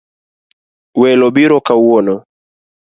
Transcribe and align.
Welo 0.99 1.27
biro 1.35 1.57
kawuono 1.67 2.15